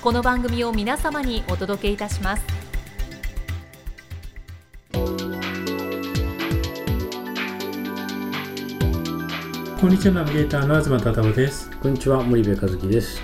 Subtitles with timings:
[0.00, 2.44] この番組を皆様にお届けいたします。
[9.80, 11.68] こんにちはナビゲーターの東忠夫です。
[11.82, 13.20] こんにちは森部和樹です。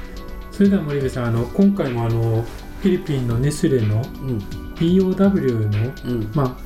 [0.51, 2.43] それでは森部さんあの今回もあの
[2.83, 3.99] フィリピンのネスレのう
[4.33, 4.39] ん。
[4.75, 6.33] BOW のうん。
[6.35, 6.57] まあ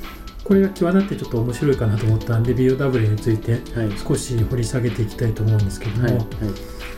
[0.43, 3.99] これが際立ってちょっと面白いかなと思ったんで BOW についてはい。
[3.99, 6.25] 少し掘り下げていきたいと思うんですけども、はいはい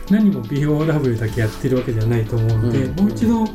[0.09, 2.95] 何も BOW だけやってるわけではないと思うので、うん。
[3.03, 3.47] もう一度うん。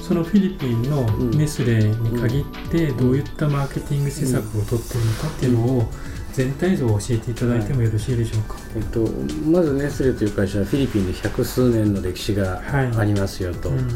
[0.00, 1.30] そのフィリピンのん。
[1.30, 5.90] ネスレに限ってどういったマーケティング施策を取ってるのかっていうのを
[6.32, 8.56] 全体像を教えていただいてもよろしいでしょうか。
[8.76, 9.00] えっと
[9.48, 12.96] まずネスレという会社はフィリピンで百数年の歴史がはい。
[12.96, 13.88] ありますよと、うん。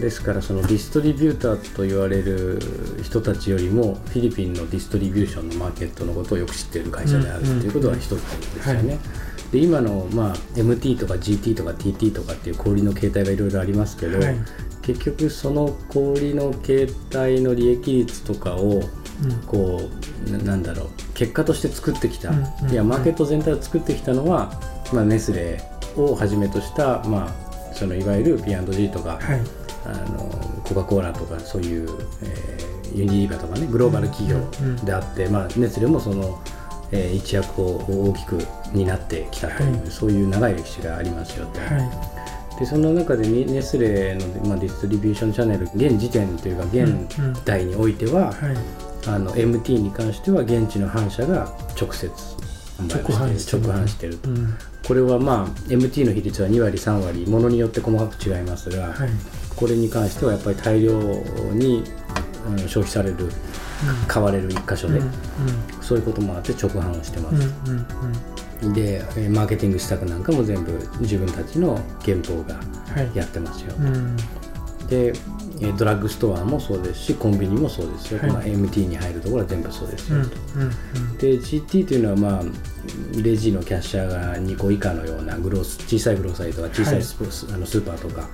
[0.00, 2.58] ですからそのディストリビューターと言われる
[3.02, 8.98] 人たちよりもフィリピンのディストリビューションのマーケットのことをよく知っている会社であるということは一つですよね。
[9.52, 14.36] で今の、まあ、MT とか GT とか TT とかっていう小売りの形態がいろいろありますけど、はい。
[14.80, 18.80] 結局その小売りの形態の利益率とかを
[19.22, 19.32] うん。
[19.46, 19.80] こ
[20.26, 24.58] うななんだろう結果として作ってきた、うんうんいやマーケット全体を作ってきたのは、
[24.92, 25.62] まあ、ネスレ
[25.96, 29.40] をはじめとした、まあ、そのいわゆる P&G とか、はい。
[29.84, 30.30] あの
[30.64, 31.88] コカ・コーラとかそういう、
[32.22, 34.38] えーユニリーバとかねグローバル企業
[34.84, 36.42] であって、まあ、ネスレもその、
[36.90, 37.76] えー一役を
[38.10, 38.38] 大きく
[38.72, 39.90] 担ってきたという、はい。
[39.90, 41.60] そういう長い歴史がありますよと。
[41.60, 42.12] は
[42.58, 48.32] でその中でネネスレの、まあ、ディストリビューションチャンネル現時点というか現代においては、
[49.06, 51.44] あの MT に関しては現地の販社が
[51.80, 52.10] 直接
[52.78, 54.54] 直販してる直販してると、うん。
[54.86, 59.08] これはまあ MT の比率は2割3割ものによって細かく違いますが、はい。
[59.56, 60.92] これに関してはやっぱり大量
[61.52, 62.02] に、うん
[62.66, 63.30] 消費される
[64.08, 65.12] 買われる一箇所で、うん
[65.80, 67.86] そういうこともあって直販をしてまうんす、うんうん
[68.72, 72.54] でえーマーケティング施策なんかも全部自分たちの原稿が
[72.94, 73.16] はい。
[73.16, 74.16] やってますよ、うん。
[74.88, 75.12] で
[75.60, 78.30] えードラッグストアもそうですしコンビニもそうですよ、はい。
[78.30, 80.32] まあ、MT に入るところは全部そうですよ、うんうん
[81.18, 82.42] で GT というのは、まあ、
[83.22, 87.16] レジのキャッシャーが2個以下のようなグロース小さいグローサリーとか小さいス,、
[87.54, 88.28] あのスーパーとか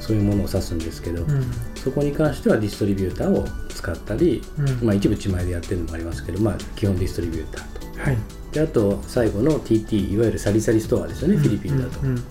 [0.00, 1.44] そういうものを指すんですけど、うん。
[1.82, 8.18] そこに関してはディストリビューターを使ったり、うんまあ、一部自前でやってるのもありますけど、まあ、基本ディストリビューターとはい
[8.56, 12.22] であと最後の TT いわゆるサリサリストアですよね、フィリピンだと、うんうん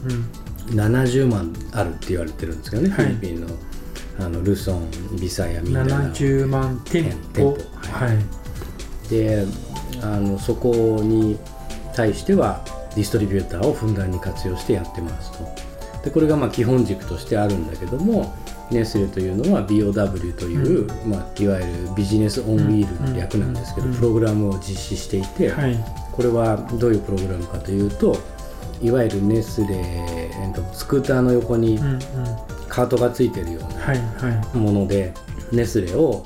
[0.65, 3.05] 70万あるって言われてるんですけどね、はい。
[3.05, 3.47] フィリピンの
[4.17, 7.55] あのルソンビサヤミンダナオ70万店舗。
[7.81, 9.09] はい。
[9.11, 9.45] で
[10.01, 11.37] あのそこに
[11.95, 12.65] 対しては
[12.95, 15.45] ディストリビューターをふんだんに活用してやってますと。
[16.03, 18.33] でこれがまあ基本軸としてあるんだけども
[18.71, 23.93] ネスレというのは BOW という、まあ、いわゆるビジネスオンウィールの略なんですけど、うん。
[23.93, 28.17] プログラムを実施していて、はいこれはどういうプログラムかというと
[28.81, 31.79] いわゆるネスレ、えーとスクーターの横に
[32.69, 35.13] カートがついてるようなもので
[35.51, 36.25] ネスレを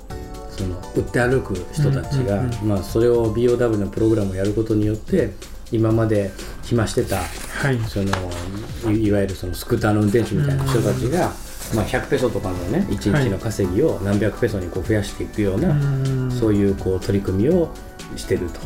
[0.50, 5.32] その売って歩く人たちが、まあ、それを BOW のプログラムをやることによって
[5.72, 6.32] 今まで
[6.64, 7.78] 暇してたいはい。
[7.88, 11.32] そのいいわゆるそのスクーターの運転手みたいな人たちが、
[11.76, 16.32] まあ、100ペソとかのね1日の稼ぎを何百ペソにこう増やしていくような、うん。
[16.32, 17.72] そういうこう取り組みを
[18.16, 18.60] してると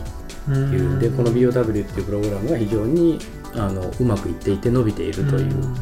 [0.52, 3.20] いう、でこの BOW っていうプログラムが非常に
[3.54, 5.76] あのうまくいっていて伸びているという、ん。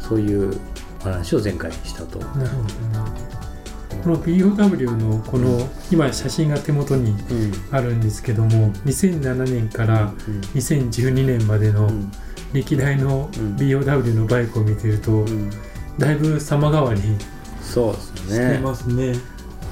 [0.00, 0.58] そういう
[1.00, 2.18] お話を前回したと。
[2.18, 3.04] なるほどな。
[4.02, 7.52] この BOW のこの今写真が手元にうん。
[7.70, 10.40] あるんですけども2007年からうん。
[10.54, 12.10] 2012年までのうん。
[12.52, 13.56] 歴代のうん。
[13.56, 15.50] BOW のバイクを見てるとうん。
[15.98, 17.00] だいぶ様変わり
[17.62, 19.14] そうですしてねますね。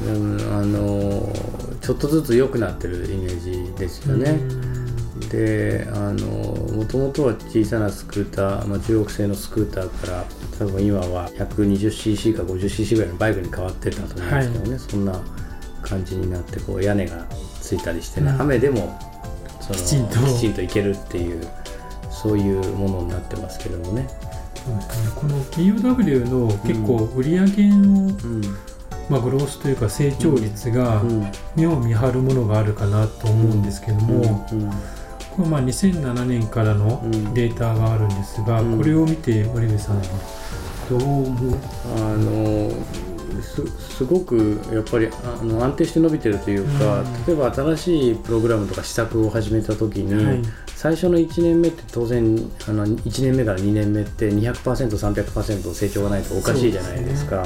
[0.07, 1.50] うんあのー
[1.81, 4.39] ちょっとずつ良くなってるイメージですよね。
[5.31, 6.27] であの
[6.75, 10.25] もともとは小さなスクーター、まあ、中国製のスクーターから
[10.59, 15.21] 多分今は 120cc か 50cc ぐらいのバイクに変わってたと思うんですけどね、そんな
[15.83, 17.27] 感じになってこう屋根が
[17.61, 18.41] ついたりしてね、うん。
[18.41, 18.99] 雨でも
[19.61, 20.17] そのきちんと。
[20.19, 21.47] きちんといけるっていう
[22.11, 24.09] そういうものになってますけどもね。
[25.17, 28.43] この POW の結構売り上げの、うん
[29.11, 34.71] まあ、グロースというか成長率がうん目を見張るものがあるかなと思うんですけども、うん
[35.37, 40.03] これまあ2007年からのうんデータがあるんですが、うんこれを見て森部さんは
[40.89, 41.59] どう思う
[41.97, 42.71] あの
[43.43, 43.65] す
[43.97, 50.43] すごくやっぱりあの安定して伸びてるというか、うん例えば新しいプログラムとか施策を始めた時に、はい。
[50.81, 52.25] 最初の1年目って当然
[52.67, 57.45] あの1年目から2年目って 200%300% 成長がないとおかしいじゃないですか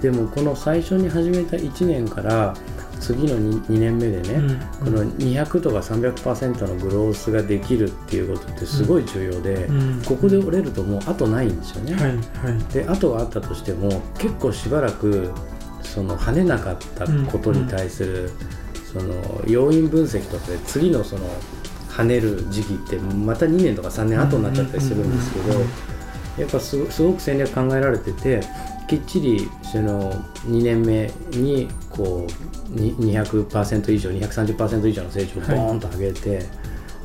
[0.00, 2.54] でもこの最初に始めた1年から
[3.00, 4.58] 次の 2, 2年目でね、うん。
[4.84, 10.02] この200とか300%のグロースができるっていうことってすごい重要で、うん。
[10.02, 11.94] ここで折れるともう後ないんですよね。
[11.94, 12.72] はいはい。
[12.72, 15.30] で後があったとしても結構しばらく
[15.82, 18.30] その跳ねなかったことに対する、
[18.92, 21.28] その要因分析とかで次のその
[21.90, 25.60] 跳ねる時期ってまた2年とか3年後になっちゃったりするんですけど、
[26.38, 28.40] やっぱすすごく戦略考えられてて
[28.88, 32.26] きっちりその2年目にこ
[32.68, 36.42] うに200%以上230%以上の成長をボーンと上げて、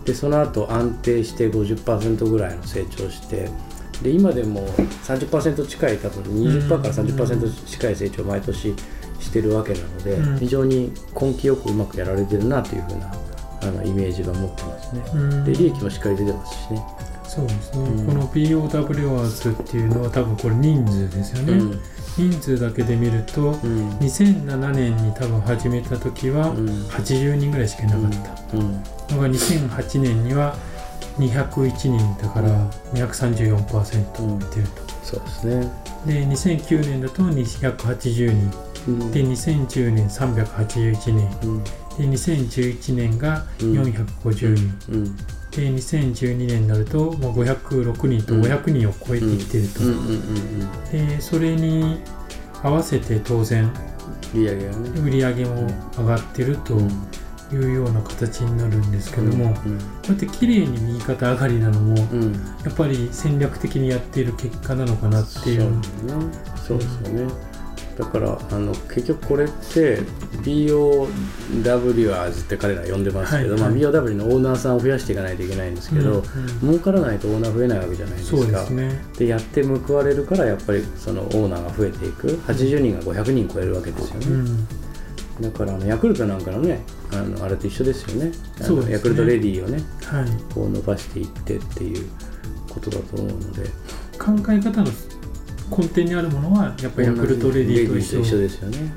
[0.06, 3.50] でその後安定して50%ぐらいの成長して
[4.02, 8.76] で今でも30%近い多分20%から30%近い成長を毎年
[9.20, 13.14] してるわけなので、うん非常に根気よくうまくやられてるなというふうな
[13.62, 15.04] あのイメージが持ってますね。
[15.14, 16.84] うんで利益もしっかり出てますしね。
[17.34, 18.06] そうですね、うん。
[18.08, 18.60] この POW
[19.18, 21.80] アーズっていうのは多分これ人数ですよね、うん。
[22.18, 23.90] 人数だけで見るとうん。
[24.00, 26.68] 2007年に多分始めた時はうん。
[26.88, 28.12] 80人ぐらいしかいなかっ
[28.50, 28.58] た。
[28.58, 28.72] うん。
[29.12, 30.58] のが2008年には
[31.20, 32.50] 201人だから
[32.96, 34.82] 234%いってると。
[35.02, 35.72] そうですね。
[36.06, 38.52] で2009年だと280人。
[38.90, 39.12] うん。
[39.14, 41.64] で2010年381人うん。
[41.64, 45.16] で2011年が450人、
[45.52, 49.80] うんで2012年になるともう506人と500人を超えてきてると、
[50.92, 52.02] でそれに
[52.64, 53.72] 合わせて当然。
[54.34, 55.68] 売り上げも
[55.98, 56.74] 上がってると
[57.54, 61.98] いうような形になるんですけども、こうんうやって綺麗に右肩上がりなのも
[62.64, 65.70] やっぱり戦略的にやっている結果なのかなっていう。
[66.56, 67.51] そうですよね。
[68.02, 70.00] だからあの結局これって
[70.42, 76.24] BOWers って彼ら呼んでますけど、はいまあ、BOW のオーナーさんを増やしていかないといけないんですけど、うんうん。
[76.62, 78.38] 儲からないとオーナー増えないわけじゃないですか。
[78.44, 79.00] ですね。
[79.20, 82.30] でやって報われるからやっぱりそのオーナーが増えていく。
[82.48, 84.26] 80人が500人超えるわけですよね。
[84.26, 84.68] うん。
[85.42, 86.82] だからあのヤクルトなんかのね
[87.12, 88.32] あのあれと一緒ですよね。
[88.64, 90.26] あのねヤクルトレディをねはい。
[90.56, 92.10] こう伸ばしていってっていう
[92.68, 93.70] ことだと思うので。
[94.22, 94.92] 考え方の
[95.76, 98.94] 根底にあるものはやっぱりヤクルトレディと一緒一緒ですよね、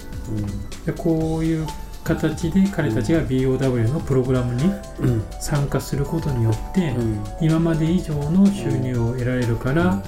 [0.85, 1.67] でこういう
[2.05, 4.65] 形で彼たちが BOW のプログラムに
[5.01, 5.09] うん。
[5.09, 7.25] うん参加することによって、うん。
[7.41, 10.03] 今まで以上の収入を得られるから、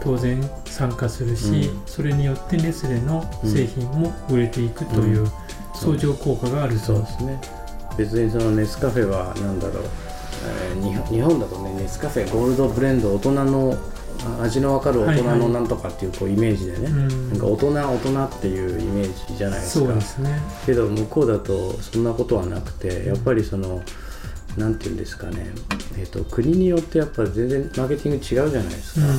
[0.00, 1.82] 当然参加するし、うん。
[1.86, 5.30] それによってネスレの製品も売れていくといううん。
[5.74, 7.40] 相乗効果があると、そうですね。
[7.96, 9.84] 別にそのネスカフェは何だろう、
[10.46, 13.93] えー日本日本だとねネスカフェゴールドブレンド大人のあ
[14.42, 15.26] 味の分かる大人はい。
[15.26, 17.30] はいのなんとかっていうこうイメージでね、うん。
[17.30, 19.92] なんか大人大人っていうイメージじゃないですか。
[19.92, 20.40] ですね。
[20.66, 23.82] けど向こうだとそんなことはなくてやっぱりその
[24.56, 25.50] なんていうんですかね、
[25.98, 29.12] えー、と国によってやっぱり全然マーケティング違うじゃないですうんか、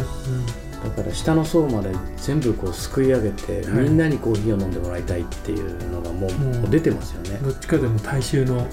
[0.83, 0.95] うん。
[0.95, 3.83] だから下の層まで全部こうすくい上げて、はい。
[3.83, 7.39] みんなにコーヒーを飲んでもらいたいっていうのがもう,、出てますよね。
[7.43, 8.65] どっちかでも大衆の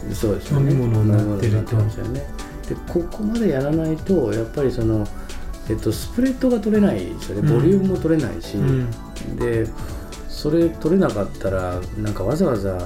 [0.52, 2.24] 飲み物になってるってますよね。
[2.68, 5.06] でここまでやらないとやっぱりその、
[5.68, 7.48] えっと、スプレッドが取れないですよね。
[7.48, 7.60] うん。
[7.60, 8.90] ボリュームも取れないし、うん。
[9.36, 9.66] で
[10.28, 12.78] それ取れなかったらなんかわざわざ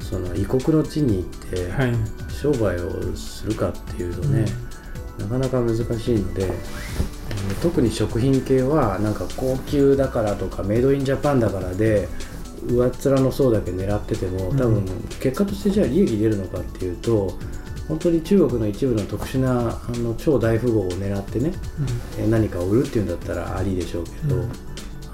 [0.00, 1.94] その異国の地に行ってはい。
[2.28, 4.44] 商売をするかっていうとね、
[5.18, 5.82] なかなか難し
[6.14, 6.52] いので、えー
[7.62, 12.08] 特に食品系はなんか高級だからとかメイドインジャパンだからで
[12.66, 14.84] 上っ面の層だけ狙ってても多分うん。
[15.20, 17.38] 結果としてじゃあ利益出るのかっていうと
[17.88, 21.52] 本当に中国の一部の特殊なあの超大富豪を狙ってね
[22.18, 24.52] えー何かを売るっていうんだったらありでしょうけど、うん。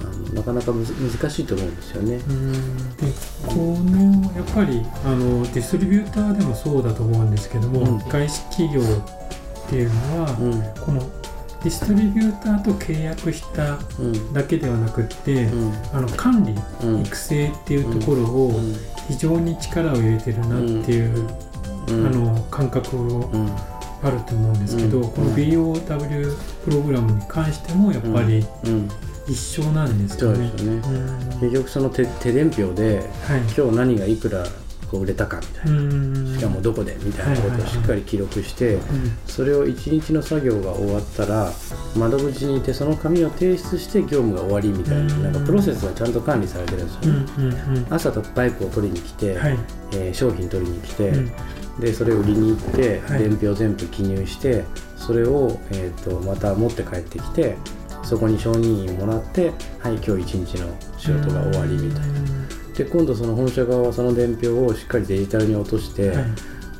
[0.00, 2.14] あのなかなか難しいと思うんですよね。
[2.14, 2.52] うん。
[2.52, 3.06] で
[3.46, 7.98] このやっぱりあのディストリビューターでもそうだと思うんですけども、うん。
[8.08, 10.84] 外資企業っていうのは、うん。
[10.84, 11.00] この
[11.64, 14.32] ディストリビューターと契約したうん。
[14.32, 15.72] だけではなくって、うん。
[15.92, 16.54] あの管理、
[16.87, 17.02] うん。
[17.02, 18.75] 育成っていうところをうん。
[19.08, 21.48] 非常に力を入れてるなっていう、うん
[21.88, 23.50] あの感覚をうん
[24.00, 25.11] あると思うんですけど、うん。
[25.11, 28.88] この BOW プログラムに関してもやっぱりうん。
[29.28, 30.50] 一緒なんですよね。
[30.59, 31.40] うん。
[31.40, 33.40] 結局その手手伝票ではい。
[33.57, 34.45] 今日何がいくら
[34.90, 38.83] こう売れたかみたいな、うんしかもどこでみたいなことをしっかり記録して、うん。
[39.26, 41.50] それを1日の作業が終わったら
[41.97, 45.23] 窓口にいてその紙を提出して業務が終わりみたいな,、うん。
[45.25, 49.59] なんかプロセスがちゃんと管理されてるんですようんね、朝とバイクを取りに来て、はい。
[49.92, 51.33] えー商品取りに来て、うん
[51.80, 53.20] でそれを売りに行って、はい。
[53.20, 54.64] 伝票全部記入して
[54.97, 57.56] それを、えー、とまた持って帰ってきて
[58.02, 60.68] そこに承認印もらってはい今日一日の
[60.99, 62.20] 仕事が終わりみたいな。
[62.76, 66.16] で今度その本社側はその伝票をしっかりデジタルに落として、はい。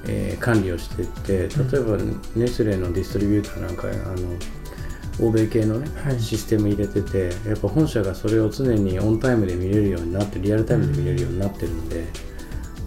[0.07, 1.99] えー管理をしていって例えば
[2.37, 6.21] ネスレのディストリビューターなんかあの欧米系のね、はい。
[6.21, 12.07] システム入れててやっぱ本社がそれを常にオンタイムで見れるようになってリアルタイムで見れるようになってるんで、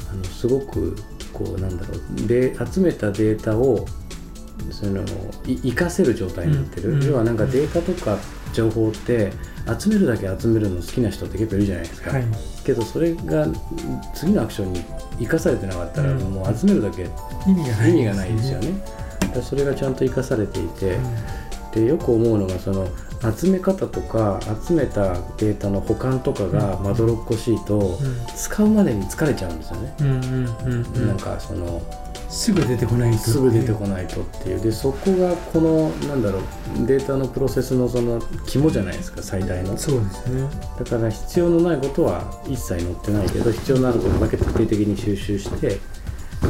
[0.09, 0.95] あのすごく
[1.43, 3.85] こうなんだろうで集めたデータを
[4.69, 5.01] その
[5.47, 7.03] い活かせる状態になってる、うん。
[7.03, 8.17] 要はなんかデータとか
[8.53, 9.31] 情報って
[9.79, 12.25] 集めるだけ集めるの好きな人って結構いるじゃないですか、はい。
[12.65, 13.47] けどそれが
[14.13, 14.83] 次のアクションに
[15.19, 16.19] 生かされてなかったら、うん。
[16.19, 17.09] もう集めるだけ
[17.47, 18.73] 意味がないですよね。
[19.41, 20.97] それがちゃんと生かされていて、
[21.73, 22.87] でよく思うのがその
[23.37, 27.97] 集め方とか集めたデータの保管とかがまどろっこしいと、うん。
[28.35, 29.95] 使うまでに疲れちゃうんですよね。
[31.05, 31.81] なんかその
[32.29, 34.61] すぐ出てこないとすぐ出てこないとっていう。
[34.61, 39.77] でそこがこのなんだろうデータのプロセスのその肝じゃないですか最大の。
[39.77, 40.49] そうですね。
[40.79, 45.79] だから必要のないことは一切載ってないけど必要のあることだけ徹底的に収集してで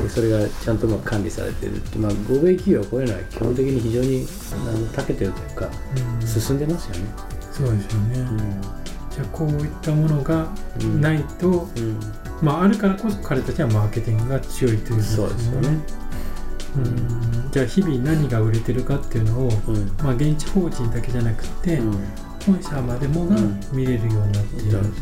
[0.09, 5.69] それがちゃんとうまく管理されてるって、まあ、欧米企業はこういうのは基本的に非常にあの長けてるというか
[6.21, 6.27] うん。
[6.27, 7.05] 進んでますよね。
[7.51, 8.25] そうですよね、
[9.11, 10.47] じゃあこういったものが
[10.81, 11.01] うん。
[11.01, 11.99] ないと、うん。
[12.41, 15.69] まああるからこそ彼たちはマーケティングが強いということそうですよね。
[16.77, 17.51] うん。
[17.51, 19.91] じゃあ日々何が売れてるかっていうのを、うん。
[20.01, 21.97] まあ、現地法人だけじゃなくて、うん。
[22.45, 23.59] 本社までもがうん。
[23.73, 24.93] 見れるようになっている、うん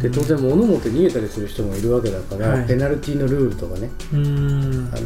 [0.00, 2.66] で当然物持って逃げたりする人もいるわけだから、はい。
[2.66, 3.90] ペナルティのルールとかね。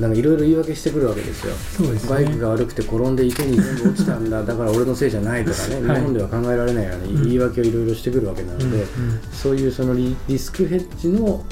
[0.00, 1.54] なんかいろいろ言い訳してくるわけですよ。
[1.54, 2.10] そうですね。
[2.10, 4.42] バイクが悪くて転んで池に全部落ちたんだ。
[4.44, 6.00] だから俺のせいじゃないとかね、はい。
[6.00, 7.22] 日本では考えられないようなうん。
[7.24, 8.86] 言い訳をいろいろしてくるわけなので、うんうん。
[9.32, 11.44] そういうそのリリスクヘッジの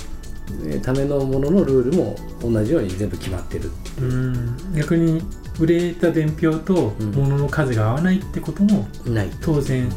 [0.65, 3.71] えーためのもののルールも同じように全部決まってる。
[4.01, 4.57] うん。
[4.75, 5.23] 逆に
[5.61, 7.11] 売れた伝票とうん。
[7.13, 9.31] 物の数が合わないってこともない。
[9.41, 9.89] 当然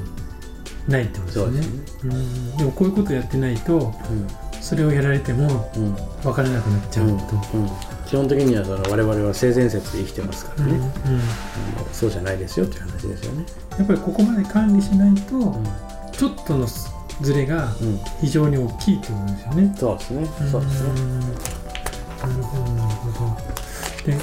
[0.92, 1.58] ないってことですね。
[1.58, 2.14] ですね。
[2.14, 2.58] うん。
[2.58, 3.94] でもこういうことやってないと
[4.62, 5.86] それをやられてもうん。
[5.86, 7.22] うん分からなくなっちゃうと、うん。
[8.06, 10.80] 基本的にはその我々は性善説で生きてますからね、
[11.92, 13.46] そうじゃないですよという話ですよね。
[13.80, 15.64] やっぱりここまで管理しないと、うん。
[16.12, 16.68] ちょっとの
[17.22, 18.00] ズレがうん。
[18.20, 19.76] 非常に大きいってことですよね。
[19.78, 20.26] そうですね。
[20.52, 20.90] そうですね。
[20.92, 24.12] んなるほどなるほど。
[24.12, 24.18] で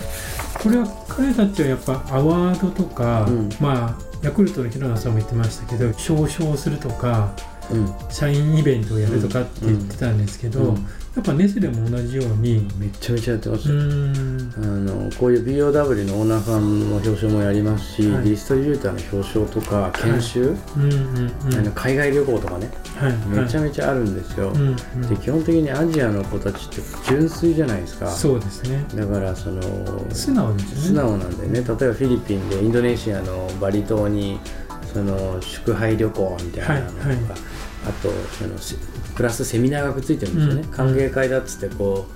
[0.63, 3.49] これは彼たちはやっぱアワードとか、うん。
[3.61, 7.33] まあヤクルトの平野さんも言ってましたけど少々するとか
[8.11, 10.75] 社員イベントをやるとかって言ってたんですけど、うん。
[11.17, 13.73] やっぱネスレも同じように、めっちゃめちゃやってますあ
[14.61, 18.25] のこういう BOW のオーナーさんの表彰もやりますし、はい。
[18.25, 20.55] ディストリビューターの表彰とか研修、
[21.75, 22.71] 海外旅行とかね。
[22.97, 24.77] はいめちゃはいめちゃあるんですよ、うんうん。
[25.09, 26.77] で基本的にアジアの子たちって
[27.09, 28.11] 純粋じゃないですか。
[28.11, 28.85] そうですね。
[28.95, 29.63] だからその
[30.13, 30.83] 素直ですよね。
[30.83, 31.53] 素直なんでね。
[31.55, 34.41] 例えばフィリピンでインドネシアのバリ島に
[34.99, 37.27] その宿泊旅行みたいなのとか、はいはい。
[37.87, 38.75] あとそのせ
[39.15, 40.69] プラスセミナーがくっついてるんですよね、うん。
[40.71, 42.07] 歓迎会だっつってこ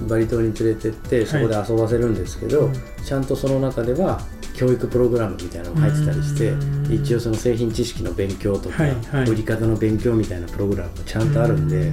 [0.00, 2.74] うバリ島に連れてってそこで遊ばせるんですけど、うん。
[3.04, 4.20] ちゃんとその中では
[4.54, 6.56] 教育プログラムみたいなのが入ってたりして、う
[6.88, 6.92] ん。
[6.92, 9.28] 一応その製品知識の勉強とか、はいはい。
[9.28, 11.92] 売り方の勉強みたいなプログラムもちゃんとあるんで、う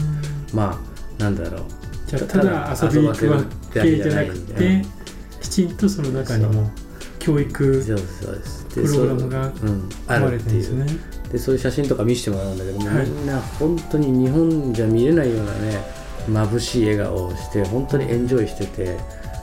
[0.53, 0.79] ま
[1.19, 1.61] あなんだろう。
[2.05, 4.85] じゃあただ遊びに行くわけじゃなくて
[5.41, 6.69] きちんとその中にも
[7.25, 7.51] 教育
[8.75, 10.63] プログラムがそううん、あ組まれていう。
[10.63, 10.99] てるんですね。
[11.31, 13.09] でそういう写真とか見せてもらうんだけども、はい。
[13.09, 15.83] みんな本当に日本じゃ見れないようなね
[16.29, 18.97] 眩しい笑顔をして本当にエンジョイしてて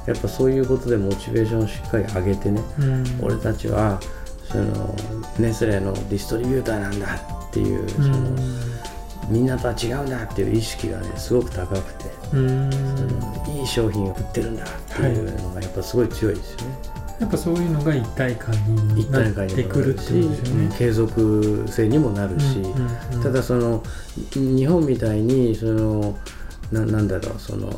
[0.06, 3.04] やっぱそういうことでモチベーションをしっかり上げてね、うん。
[3.20, 4.00] 俺たちは
[4.44, 4.94] その
[5.40, 8.36] ネスレのディストリビューターなんだっていうその、
[9.28, 12.70] みんなとは違うんだっていう意識がねすごく高くて、うん。
[12.70, 12.78] そ
[13.48, 17.01] のいい商品を売ってるんだっていうのがやっぱすごい強いですよね。
[17.20, 18.54] やっぱそういうのが一体感
[18.94, 20.74] に一なってくるってことですよね。
[20.76, 23.22] 継続性にもなるし、うんうんうん。
[23.22, 23.82] ただその
[24.34, 26.18] 日本みたいにその
[26.72, 27.70] ななんだろうその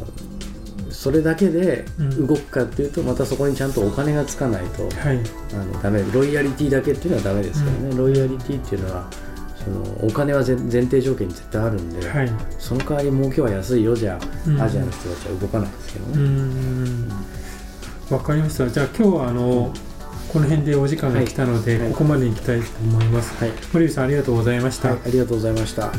[0.90, 2.26] それだけでうん。
[2.26, 5.20] 動くかっていうと、またそこにちゃんとお金がつかないとはい。
[5.52, 6.02] あのダメ。
[6.12, 7.96] ロイヤリティだけっていうのはダメですからね、うん。
[7.96, 9.10] ロイヤリティっていうのは
[9.64, 12.30] そのお金は前前提条件に絶対あるんで、はい。
[12.58, 14.60] その代わり儲けは安いよじゃ、うん。
[14.60, 16.83] アジアの人たちは動かないですけどうね、ん
[18.11, 18.68] わかりました。
[18.68, 19.73] じゃあ今日はあの、
[20.32, 21.90] この辺でお時間が来たので、はい。
[21.90, 25.92] ここまでに行きたいと思います、はい、森口さんありがとうございました、はい、ありがとうございました。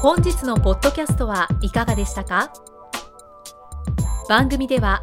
[0.00, 2.52] 本日のポッドキャストはいかがでしたか？
[4.28, 5.02] 番組では